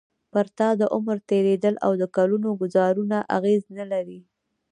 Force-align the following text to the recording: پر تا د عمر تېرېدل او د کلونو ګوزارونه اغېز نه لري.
پر 0.31 0.45
تا 0.57 0.69
د 0.81 0.83
عمر 0.95 1.17
تېرېدل 1.29 1.75
او 1.85 1.91
د 2.01 2.03
کلونو 2.15 2.49
ګوزارونه 2.61 3.17
اغېز 3.37 3.63
نه 3.77 3.85
لري. 3.91 4.19